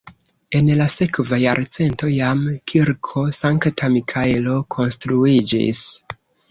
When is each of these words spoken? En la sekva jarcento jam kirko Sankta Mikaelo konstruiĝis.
En 0.59 0.69
la 0.79 0.87
sekva 0.93 1.39
jarcento 1.43 2.09
jam 2.15 2.43
kirko 2.73 3.27
Sankta 3.43 3.95
Mikaelo 3.99 4.61
konstruiĝis. 4.79 5.89